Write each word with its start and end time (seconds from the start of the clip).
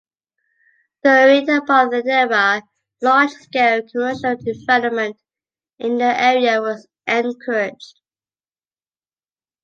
During 1.03 1.45
the 1.45 1.61
apartheid 1.61 2.07
era, 2.07 2.63
large-scale 3.03 3.83
commercial 3.87 4.35
development 4.35 5.21
in 5.77 5.99
the 5.99 6.05
area 6.19 6.59
was 6.59 6.87
encouraged. 7.05 7.99